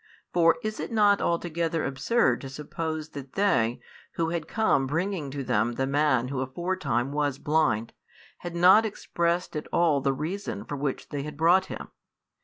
For 0.33 0.57
is 0.63 0.79
it 0.79 0.91
not 0.91 1.21
altogether 1.21 1.85
absurd 1.85 2.41
to 2.41 2.49
suppose 2.49 3.09
that 3.09 3.33
they, 3.33 3.79
who 4.13 4.29
had 4.29 4.47
come 4.47 4.87
bringing 4.87 5.29
to 5.29 5.43
them 5.43 5.73
the 5.73 5.85
man 5.85 6.29
who 6.29 6.39
aforetime 6.39 7.11
was 7.11 7.37
blind, 7.37 7.93
had 8.39 8.55
not 8.55 8.83
expressed 8.83 9.55
at 9.55 9.67
all 9.71 10.01
the 10.01 10.11
reason 10.11 10.65
for 10.65 10.75
which 10.75 11.09
they 11.09 11.21
had 11.21 11.37
brought 11.37 11.65
him? 11.67 11.89